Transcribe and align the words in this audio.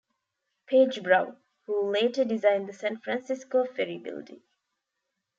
Page 0.65 1.03
Brown, 1.03 1.37
who 1.67 1.91
later 1.93 2.25
designed 2.25 2.67
the 2.67 2.73
San 2.73 2.97
Francisco 2.97 3.65
Ferry 3.65 3.99
Building. 3.99 4.41